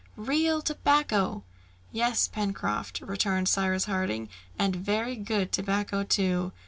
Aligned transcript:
real 0.17 0.63
tobacco!" 0.63 1.43
"Yes, 1.91 2.27
Pencroft," 2.27 3.01
returned 3.01 3.47
Cyrus 3.47 3.85
Harding, 3.85 4.29
"and 4.57 4.75
very 4.75 5.15
good 5.15 5.51
tobacco 5.51 6.01
too!" 6.03 6.53